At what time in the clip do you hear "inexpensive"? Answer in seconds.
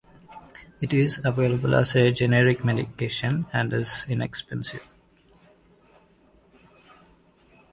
4.09-4.81